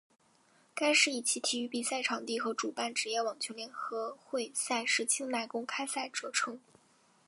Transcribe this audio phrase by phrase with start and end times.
[0.73, 6.59] 该市以其体育比赛场地和主办职业网球联合会赛事清奈公开赛着称。